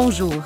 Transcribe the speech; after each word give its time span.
Bonjour. 0.00 0.44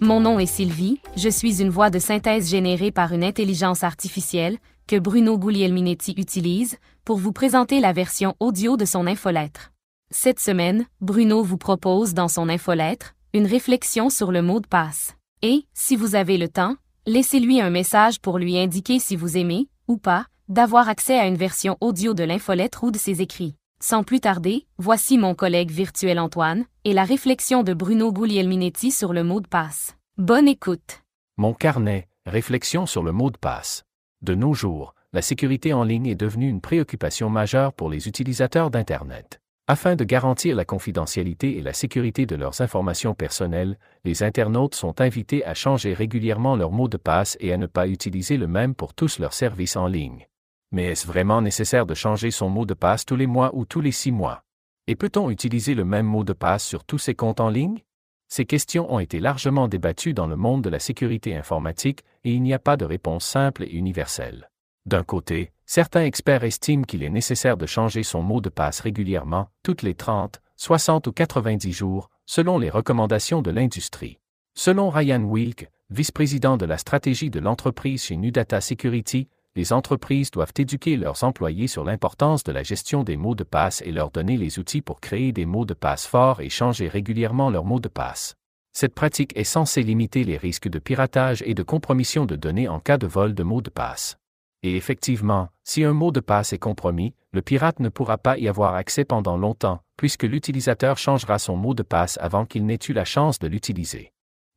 Mon 0.00 0.20
nom 0.20 0.38
est 0.38 0.46
Sylvie, 0.46 0.98
je 1.14 1.28
suis 1.28 1.60
une 1.60 1.68
voix 1.68 1.90
de 1.90 1.98
synthèse 1.98 2.48
générée 2.48 2.90
par 2.90 3.12
une 3.12 3.22
intelligence 3.22 3.84
artificielle 3.84 4.56
que 4.86 4.98
Bruno 4.98 5.36
Guglielminetti 5.36 6.14
utilise 6.16 6.78
pour 7.04 7.18
vous 7.18 7.32
présenter 7.32 7.80
la 7.80 7.92
version 7.92 8.34
audio 8.40 8.78
de 8.78 8.86
son 8.86 9.06
infolettre. 9.06 9.72
Cette 10.10 10.40
semaine, 10.40 10.86
Bruno 11.02 11.42
vous 11.42 11.58
propose 11.58 12.14
dans 12.14 12.28
son 12.28 12.48
infolettre 12.48 13.14
une 13.34 13.44
réflexion 13.44 14.08
sur 14.08 14.32
le 14.32 14.40
mot 14.40 14.60
de 14.60 14.66
passe. 14.66 15.12
Et, 15.42 15.66
si 15.74 15.96
vous 15.96 16.14
avez 16.14 16.38
le 16.38 16.48
temps, 16.48 16.76
laissez-lui 17.04 17.60
un 17.60 17.68
message 17.68 18.22
pour 18.22 18.38
lui 18.38 18.56
indiquer 18.56 18.98
si 19.00 19.16
vous 19.16 19.36
aimez, 19.36 19.68
ou 19.86 19.98
pas, 19.98 20.28
d'avoir 20.48 20.88
accès 20.88 21.18
à 21.18 21.26
une 21.26 21.36
version 21.36 21.76
audio 21.82 22.14
de 22.14 22.24
l'infolettre 22.24 22.84
ou 22.84 22.90
de 22.90 22.96
ses 22.96 23.20
écrits. 23.20 23.54
Sans 23.86 24.02
plus 24.02 24.20
tarder, 24.20 24.66
voici 24.78 25.18
mon 25.18 25.34
collègue 25.34 25.70
virtuel 25.70 26.18
Antoine 26.18 26.64
et 26.84 26.94
la 26.94 27.04
réflexion 27.04 27.62
de 27.62 27.74
Bruno 27.74 28.14
Guglielminetti 28.14 28.90
sur 28.90 29.12
le 29.12 29.22
mot 29.22 29.42
de 29.42 29.46
passe. 29.46 29.94
Bonne 30.16 30.48
écoute. 30.48 31.02
Mon 31.36 31.52
carnet, 31.52 32.08
réflexion 32.24 32.86
sur 32.86 33.02
le 33.02 33.12
mot 33.12 33.30
de 33.30 33.36
passe. 33.36 33.84
De 34.22 34.34
nos 34.34 34.54
jours, 34.54 34.94
la 35.12 35.20
sécurité 35.20 35.74
en 35.74 35.84
ligne 35.84 36.06
est 36.06 36.14
devenue 36.14 36.48
une 36.48 36.62
préoccupation 36.62 37.28
majeure 37.28 37.74
pour 37.74 37.90
les 37.90 38.08
utilisateurs 38.08 38.70
d'Internet. 38.70 39.42
Afin 39.66 39.96
de 39.96 40.04
garantir 40.04 40.56
la 40.56 40.64
confidentialité 40.64 41.58
et 41.58 41.60
la 41.60 41.74
sécurité 41.74 42.24
de 42.24 42.36
leurs 42.36 42.62
informations 42.62 43.12
personnelles, 43.12 43.78
les 44.06 44.22
internautes 44.22 44.76
sont 44.76 44.98
invités 45.02 45.44
à 45.44 45.52
changer 45.52 45.92
régulièrement 45.92 46.56
leur 46.56 46.72
mot 46.72 46.88
de 46.88 46.96
passe 46.96 47.36
et 47.38 47.52
à 47.52 47.58
ne 47.58 47.66
pas 47.66 47.86
utiliser 47.86 48.38
le 48.38 48.46
même 48.46 48.74
pour 48.74 48.94
tous 48.94 49.18
leurs 49.18 49.34
services 49.34 49.76
en 49.76 49.88
ligne. 49.88 50.26
Mais 50.74 50.86
est-ce 50.86 51.06
vraiment 51.06 51.40
nécessaire 51.40 51.86
de 51.86 51.94
changer 51.94 52.32
son 52.32 52.48
mot 52.48 52.66
de 52.66 52.74
passe 52.74 53.06
tous 53.06 53.14
les 53.14 53.28
mois 53.28 53.54
ou 53.54 53.64
tous 53.64 53.80
les 53.80 53.92
six 53.92 54.10
mois? 54.10 54.42
Et 54.88 54.96
peut-on 54.96 55.30
utiliser 55.30 55.76
le 55.76 55.84
même 55.84 56.04
mot 56.04 56.24
de 56.24 56.32
passe 56.32 56.64
sur 56.64 56.82
tous 56.82 56.98
ses 56.98 57.14
comptes 57.14 57.38
en 57.38 57.48
ligne? 57.48 57.84
Ces 58.26 58.44
questions 58.44 58.92
ont 58.92 58.98
été 58.98 59.20
largement 59.20 59.68
débattues 59.68 60.14
dans 60.14 60.26
le 60.26 60.34
monde 60.34 60.64
de 60.64 60.70
la 60.70 60.80
sécurité 60.80 61.36
informatique 61.36 62.02
et 62.24 62.32
il 62.32 62.42
n'y 62.42 62.52
a 62.52 62.58
pas 62.58 62.76
de 62.76 62.84
réponse 62.84 63.24
simple 63.24 63.62
et 63.62 63.70
universelle. 63.70 64.50
D'un 64.84 65.04
côté, 65.04 65.52
certains 65.64 66.02
experts 66.02 66.42
estiment 66.42 66.82
qu'il 66.82 67.04
est 67.04 67.08
nécessaire 67.08 67.56
de 67.56 67.66
changer 67.66 68.02
son 68.02 68.22
mot 68.22 68.40
de 68.40 68.48
passe 68.48 68.80
régulièrement, 68.80 69.50
toutes 69.62 69.82
les 69.82 69.94
30, 69.94 70.42
60 70.56 71.06
ou 71.06 71.12
90 71.12 71.72
jours, 71.72 72.10
selon 72.26 72.58
les 72.58 72.70
recommandations 72.70 73.42
de 73.42 73.52
l'industrie. 73.52 74.18
Selon 74.54 74.90
Ryan 74.90 75.22
Wilk, 75.22 75.70
vice-président 75.90 76.56
de 76.56 76.66
la 76.66 76.78
stratégie 76.78 77.30
de 77.30 77.38
l'entreprise 77.38 78.02
chez 78.02 78.16
Nudata 78.16 78.60
Security, 78.60 79.28
les 79.56 79.72
entreprises 79.72 80.32
doivent 80.32 80.52
éduquer 80.58 80.96
leurs 80.96 81.22
employés 81.22 81.68
sur 81.68 81.84
l'importance 81.84 82.42
de 82.42 82.50
la 82.50 82.64
gestion 82.64 83.04
des 83.04 83.16
mots 83.16 83.36
de 83.36 83.44
passe 83.44 83.82
et 83.82 83.92
leur 83.92 84.10
donner 84.10 84.36
les 84.36 84.58
outils 84.58 84.82
pour 84.82 85.00
créer 85.00 85.30
des 85.30 85.46
mots 85.46 85.64
de 85.64 85.74
passe 85.74 86.06
forts 86.06 86.40
et 86.40 86.48
changer 86.48 86.88
régulièrement 86.88 87.50
leurs 87.50 87.64
mots 87.64 87.78
de 87.78 87.88
passe. 87.88 88.34
Cette 88.72 88.94
pratique 88.94 89.36
est 89.36 89.44
censée 89.44 89.84
limiter 89.84 90.24
les 90.24 90.36
risques 90.36 90.68
de 90.68 90.80
piratage 90.80 91.44
et 91.46 91.54
de 91.54 91.62
compromission 91.62 92.26
de 92.26 92.34
données 92.34 92.68
en 92.68 92.80
cas 92.80 92.98
de 92.98 93.06
vol 93.06 93.34
de 93.34 93.44
mots 93.44 93.62
de 93.62 93.70
passe. 93.70 94.16
Et 94.64 94.76
effectivement, 94.76 95.50
si 95.62 95.84
un 95.84 95.92
mot 95.92 96.10
de 96.10 96.20
passe 96.20 96.52
est 96.52 96.58
compromis, 96.58 97.14
le 97.32 97.42
pirate 97.42 97.78
ne 97.78 97.90
pourra 97.90 98.18
pas 98.18 98.38
y 98.38 98.48
avoir 98.48 98.74
accès 98.74 99.04
pendant 99.04 99.36
longtemps, 99.36 99.80
puisque 99.96 100.24
l'utilisateur 100.24 100.98
changera 100.98 101.38
son 101.38 101.56
mot 101.56 101.74
de 101.74 101.82
passe 101.84 102.18
avant 102.20 102.46
qu'il 102.46 102.66
n'ait 102.66 102.78
eu 102.88 102.94
la 102.94 103.04
chance 103.04 103.38
de 103.38 103.46
l'utiliser. 103.46 104.13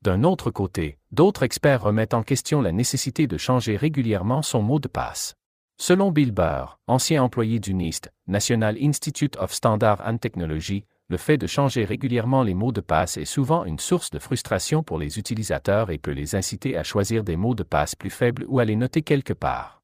D'un 0.08 0.24
autre 0.24 0.52
côté, 0.52 1.00
d'autres 1.12 1.44
experts 1.44 1.82
remettent 1.82 2.14
en 2.14 2.24
question 2.24 2.62
la 2.62 2.72
nécessité 2.72 3.28
de 3.28 3.36
changer 3.36 3.76
régulièrement 3.76 4.42
son 4.42 4.62
mot 4.62 4.80
de 4.80 4.88
passe. 4.88 5.36
Selon 5.78 6.14
Bill 6.14 6.32
Burr, 6.32 6.80
ancien 6.88 7.22
employé 7.22 7.60
du 7.60 7.74
NIST, 7.74 8.10
National 8.26 8.78
Institute 8.82 9.36
of 9.36 9.52
Standard 9.52 10.02
and 10.08 10.20
Technology, 10.20 10.86
le 11.10 11.18
fait 11.18 11.38
de 11.38 11.46
changer 11.46 11.84
régulièrement 11.84 12.44
les 12.44 12.54
mots 12.54 12.72
de 12.72 12.80
passe 12.80 13.18
est 13.18 13.26
souvent 13.26 13.66
une 13.66 13.80
source 13.80 14.10
de 14.10 14.20
frustration 14.20 14.82
pour 14.82 14.98
les 14.98 15.20
utilisateurs 15.20 15.92
et 15.92 15.98
peut 15.98 16.12
les 16.12 16.36
inciter 16.36 16.78
à 16.78 16.86
choisir 16.86 17.26
des 17.26 17.36
mots 17.36 17.54
de 17.54 17.64
passe 17.64 17.94
plus 17.94 18.10
faibles 18.10 18.46
ou 18.48 18.60
à 18.60 18.64
les 18.64 18.78
noter 18.78 19.02
quelque 19.02 19.34
part 19.34 19.77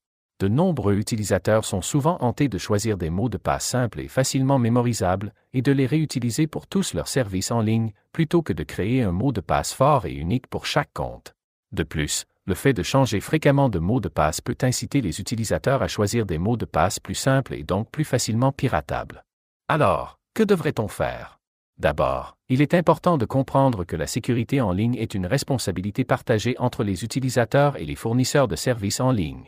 de 0.43 0.49
nombreux 0.49 0.97
utilisateurs 0.97 1.63
sont 1.63 1.81
souvent 1.81 2.17
hantés 2.19 2.49
de 2.49 2.57
choisir 2.57 2.97
des 2.97 3.09
mots 3.09 3.29
de 3.29 3.37
passe 3.37 3.65
simples 3.65 4.01
et 4.01 4.09
facilement 4.09 4.59
mémorisables 4.59 5.33
et 5.53 5.61
de 5.61 5.71
les 5.71 5.85
réutiliser 5.85 6.47
pour 6.47 6.67
tous 6.67 6.93
leurs 6.93 7.07
services 7.07 7.49
en 7.49 7.61
ligne, 7.61 7.93
plutôt 8.11 8.41
que 8.41 8.51
de 8.51 8.63
créer 8.63 9.03
un 9.03 9.13
mot 9.13 9.31
de 9.31 9.39
passe 9.39 9.73
fort 9.73 10.05
et 10.05 10.11
unique 10.11 10.47
pour 10.47 10.65
chaque 10.65 10.91
compte. 10.93 11.33
De 11.71 11.83
plus, 11.83 12.25
le 12.45 12.55
fait 12.55 12.73
de 12.73 12.83
changer 12.83 13.21
fréquemment 13.21 13.69
de 13.69 13.79
mot 13.79 14.01
de 14.01 14.09
passe 14.09 14.41
peut 14.41 14.57
inciter 14.63 14.99
les 14.99 15.21
utilisateurs 15.21 15.81
à 15.81 15.87
choisir 15.87 16.25
des 16.25 16.39
mots 16.39 16.57
de 16.57 16.65
passe 16.65 16.99
plus 16.99 17.15
simples 17.15 17.53
et 17.53 17.63
donc 17.63 17.89
plus 17.89 18.03
facilement 18.03 18.51
piratables. 18.51 19.23
Alors, 19.69 20.19
que 20.33 20.43
devrait-on 20.43 20.89
faire? 20.89 21.39
D'abord, 21.77 22.35
il 22.49 22.61
est 22.61 22.73
important 22.73 23.17
de 23.17 23.23
comprendre 23.23 23.85
que 23.85 23.95
la 23.95 24.07
sécurité 24.07 24.59
en 24.59 24.73
ligne 24.73 24.95
est 24.95 25.13
une 25.13 25.25
responsabilité 25.25 26.03
partagée 26.03 26.55
entre 26.59 26.83
les 26.83 27.05
utilisateurs 27.05 27.77
et 27.77 27.85
les 27.85 27.95
fournisseurs 27.95 28.49
de 28.49 28.57
services 28.57 28.99
en 28.99 29.13
ligne. 29.13 29.45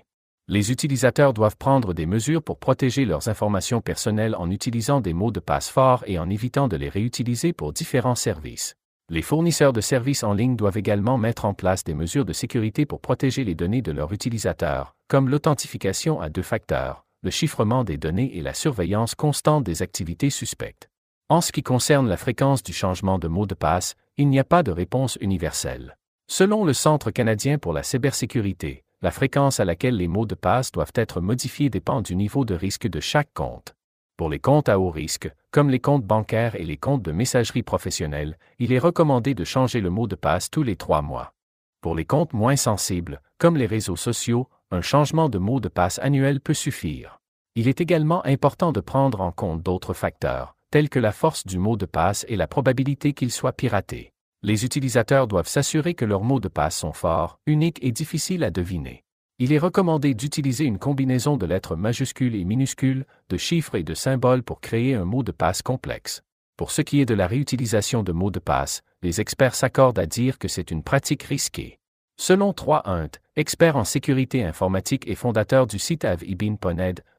Les 0.47 0.72
utilisateurs 0.72 1.33
doivent 1.33 1.57
prendre 1.57 1.95
des 1.95 2.06
mesures 2.06 2.44
pour 2.44 2.59
protéger 2.59 3.06
leurs 3.06 3.29
informations 3.29 3.81
personnelles 3.81 4.35
en 4.35 4.51
utilisant 4.51 5.01
des 5.01 5.13
mots 5.13 5.31
de 5.31 5.39
passe 5.39 5.69
forts 5.69 6.03
et 6.06 6.19
en 6.19 6.29
évitant 6.29 6.67
de 6.67 6.78
les 6.78 6.88
réutiliser 6.88 7.51
pour 7.51 7.73
différents 7.73 8.13
services. 8.13 8.75
Les 9.09 9.23
fournisseurs 9.23 9.73
de 9.73 9.81
services 9.81 10.23
en 10.23 10.34
ligne 10.34 10.55
doivent 10.55 10.78
également 10.78 11.17
mettre 11.17 11.45
en 11.45 11.55
place 11.55 11.84
des 11.84 11.95
mesures 11.95 12.25
de 12.25 12.34
sécurité 12.34 12.85
pour 12.85 13.01
protéger 13.01 13.44
les 13.44 13.55
données 13.55 13.81
de 13.81 13.91
leurs 13.91 14.13
utilisateurs, 14.13 14.95
comme 15.07 15.29
l'authentification 15.29 16.22
à 16.22 16.29
deux 16.29 16.44
facteurs, 16.44 17.07
le 17.23 17.31
chiffrement 17.31 17.84
des 17.84 17.97
données 17.97 18.38
et 18.38 18.41
la 18.44 18.53
surveillance 18.53 19.16
constante 19.16 19.63
des 19.63 19.81
activités 19.81 20.29
suspectes. 20.29 20.89
En 21.28 21.41
ce 21.41 21.51
qui 21.51 21.63
concerne 21.63 22.07
la 22.07 22.17
fréquence 22.17 22.61
du 22.61 22.72
changement 22.72 23.17
de 23.17 23.28
mot 23.28 23.47
de 23.47 23.55
passe, 23.55 23.95
il 24.17 24.29
n'y 24.29 24.38
a 24.38 24.44
pas 24.44 24.61
de 24.61 24.72
réponse 24.72 25.17
universelle. 25.22 25.97
Selon 26.28 26.66
le 26.66 26.73
Centre 26.73 27.09
canadien 27.09 27.57
pour 27.57 27.73
la 27.73 27.81
cybersécurité, 27.81 28.84
la 29.05 29.11
fréquence 29.11 29.59
à 29.59 29.66
laquelle 29.66 29.97
les 29.97 30.07
mots 30.07 30.25
de 30.25 30.33
passe 30.33 30.71
doivent 30.71 30.95
être 30.95 31.21
modifiés 31.21 31.69
dépend 31.69 32.01
du 32.01 32.16
niveau 32.16 32.43
de 32.43 32.55
risque 32.55 32.88
de 32.88 32.99
chaque 32.99 33.31
compte. 33.35 33.75
Pour 34.17 34.29
les 34.29 34.39
comptes 34.39 34.67
à 34.67 34.79
haut 34.79 34.89
risque, 34.89 35.31
comme 35.51 35.69
les 35.69 35.79
comptes 35.79 36.03
bancaires 36.03 36.55
et 36.55 36.63
les 36.63 36.77
comptes 36.77 37.03
de 37.03 37.11
messagerie 37.11 37.61
professionnelle, 37.61 38.35
il 38.57 38.73
est 38.73 38.79
recommandé 38.79 39.35
de 39.35 39.43
changer 39.43 39.79
le 39.79 39.91
mot 39.91 40.07
de 40.07 40.16
passe 40.16 40.49
tous 40.49 40.63
les 40.63 40.75
trois 40.75 41.03
mois. 41.03 41.35
Pour 41.81 41.93
les 41.93 42.05
comptes 42.05 42.33
moins 42.33 42.55
sensibles, 42.55 43.21
comme 43.38 43.57
les 43.57 43.67
réseaux 43.67 43.95
sociaux, 43.95 44.49
un 44.71 44.81
changement 44.81 45.29
de 45.29 45.37
mot 45.37 45.59
de 45.59 45.69
passe 45.69 45.99
annuel 45.99 46.41
peut 46.41 46.55
suffire. 46.55 47.22
Il 47.53 47.67
est 47.67 47.81
également 47.81 48.25
important 48.25 48.72
de 48.72 48.79
prendre 48.79 49.22
en 49.22 49.31
compte 49.31 49.61
d'autres 49.61 49.93
facteurs, 49.93 50.55
tels 50.72 50.89
que 50.89 50.97
la 50.97 51.11
force 51.11 51.45
du 51.45 51.59
mot 51.59 51.77
de 51.77 51.85
passe 51.85 52.25
et 52.27 52.37
la 52.37 52.47
probabilité 52.47 53.13
qu'il 53.13 53.31
soit 53.31 53.53
piraté 53.53 54.15
les 54.45 54.63
utilisateurs 54.63 55.28
doivent 55.28 55.47
s'assurer 55.47 55.95
que 55.95 56.06
leurs 56.06 56.23
mots 56.23 56.39
de 56.39 56.47
passe 56.47 56.78
sont 56.78 56.94
forts, 56.94 57.39
uniques 57.47 57.79
et 57.81 57.91
difficiles 57.91 58.44
à 58.44 58.51
deviner. 58.51 59.03
Il 59.39 59.51
est 59.51 59.57
recommandé 59.57 60.13
d'utiliser 60.13 60.66
une 60.66 60.78
combinaison 60.78 61.35
de 61.35 61.47
lettres 61.47 61.75
majuscules 61.75 62.35
et 62.35 62.45
minuscules, 62.45 63.07
de 63.29 63.38
chiffres 63.38 63.73
et 63.73 63.81
de 63.81 63.95
symboles 63.95 64.44
pour 64.44 64.61
créer 64.61 64.94
un 64.94 65.03
mot 65.03 65.23
de 65.23 65.31
passe 65.31 65.63
complexe. 65.63 66.22
Pour 66.57 66.69
ce 66.69 66.84
qui 66.84 67.01
est 67.01 67.07
de 67.07 67.16
la 67.16 67.25
réutilisation 67.25 68.03
de 68.03 68.11
mots 68.11 68.29
de 68.29 68.38
passe, 68.38 68.84
les 69.01 69.19
experts 69.19 69.55
s'accordent 69.55 69.97
à 69.97 70.05
dire 70.05 70.38
que 70.38 70.47
c'est 70.47 70.69
une 70.69 70.84
pratique 70.84 71.23
risquée. 71.23 71.79
Selon 72.18 72.53
3 72.53 72.84
Hunt, 72.86 73.09
expert 73.36 73.76
en 73.76 73.84
sécurité 73.84 74.46
informatique 74.46 75.06
et 75.08 75.16
fondateur 75.16 75.68
du 75.68 75.78
site 75.78 76.06
Av 76.06 76.24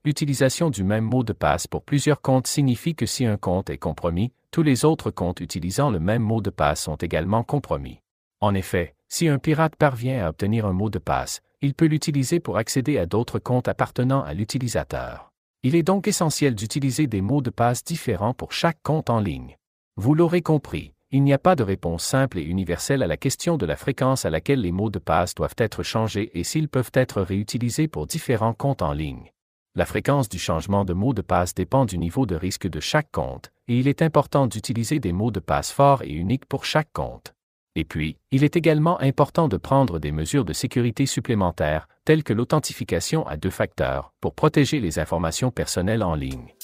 l'utilisation 0.04 0.70
du 0.70 0.84
même 0.84 1.04
mot 1.04 1.22
de 1.22 1.34
passe 1.34 1.66
pour 1.66 1.82
plusieurs 1.82 2.22
comptes 2.22 2.46
signifie 2.46 2.94
que 2.94 3.04
si 3.04 3.26
un 3.26 3.36
compte 3.36 3.68
est 3.68 3.76
compromis, 3.76 4.32
tous 4.50 4.62
les 4.62 4.86
autres 4.86 5.10
comptes 5.10 5.40
utilisant 5.40 5.90
le 5.90 6.00
même 6.00 6.22
mot 6.22 6.40
de 6.40 6.48
passe 6.48 6.82
sont 6.82 6.96
également 6.96 7.42
compromis. 7.42 8.00
En 8.40 8.54
effet, 8.54 8.94
si 9.06 9.28
un 9.28 9.38
pirate 9.38 9.76
parvient 9.76 10.24
à 10.24 10.30
obtenir 10.30 10.64
un 10.64 10.72
mot 10.72 10.88
de 10.88 10.98
passe, 10.98 11.42
il 11.60 11.74
peut 11.74 11.86
l'utiliser 11.86 12.40
pour 12.40 12.56
accéder 12.56 12.96
à 12.98 13.04
d'autres 13.04 13.38
comptes 13.38 13.68
appartenant 13.68 14.22
à 14.22 14.32
l'utilisateur. 14.32 15.30
Il 15.62 15.74
est 15.74 15.82
donc 15.82 16.08
essentiel 16.08 16.54
d'utiliser 16.54 17.06
des 17.06 17.20
mots 17.20 17.42
de 17.42 17.50
passe 17.50 17.84
différents 17.84 18.34
pour 18.34 18.52
chaque 18.52 18.82
compte 18.82 19.10
en 19.10 19.20
ligne. 19.20 19.56
Vous 19.96 20.14
l'aurez 20.14 20.42
compris, 20.42 20.94
il 21.12 21.22
n'y 21.22 21.32
a 21.32 21.38
pas 21.38 21.54
de 21.54 21.62
réponse 21.62 22.04
simple 22.04 22.38
et 22.38 22.42
universelle 22.42 23.02
à 23.02 23.06
la 23.06 23.16
question 23.16 23.56
de 23.56 23.64
la 23.64 23.76
fréquence 23.76 24.24
à 24.24 24.30
laquelle 24.30 24.60
les 24.60 24.72
mots 24.72 24.90
de 24.90 24.98
passe 24.98 25.34
doivent 25.34 25.54
être 25.58 25.82
changés 25.82 26.30
et 26.34 26.42
s'ils 26.42 26.68
peuvent 26.68 26.90
être 26.94 27.22
réutilisés 27.22 27.86
pour 27.86 28.06
différents 28.06 28.54
comptes 28.54 28.82
en 28.82 28.92
ligne. 28.92 29.30
La 29.76 29.86
fréquence 29.86 30.28
du 30.28 30.38
changement 30.38 30.84
de 30.84 30.94
mot 30.94 31.12
de 31.12 31.22
passe 31.22 31.54
dépend 31.54 31.84
du 31.84 31.98
niveau 31.98 32.26
de 32.26 32.34
risque 32.34 32.66
de 32.66 32.80
chaque 32.80 33.12
compte, 33.12 33.52
et 33.68 33.78
il 33.78 33.88
est 33.88 34.02
important 34.02 34.46
d'utiliser 34.46 34.98
des 34.98 35.12
mots 35.12 35.30
de 35.30 35.38
passe 35.38 35.70
forts 35.70 36.02
et 36.02 36.12
uniques 36.12 36.46
pour 36.46 36.64
chaque 36.64 36.92
compte. 36.92 37.34
Et 37.76 37.84
puis, 37.84 38.16
il 38.30 38.42
est 38.42 38.56
également 38.56 38.98
important 39.00 39.48
de 39.48 39.58
prendre 39.58 39.98
des 39.98 40.12
mesures 40.12 40.46
de 40.46 40.54
sécurité 40.54 41.04
supplémentaires, 41.04 41.88
telles 42.06 42.24
que 42.24 42.32
l'authentification 42.32 43.26
à 43.26 43.36
deux 43.36 43.50
facteurs, 43.50 44.14
pour 44.22 44.34
protéger 44.34 44.80
les 44.80 44.98
informations 44.98 45.50
personnelles 45.50 46.02
en 46.02 46.14
ligne. 46.14 46.55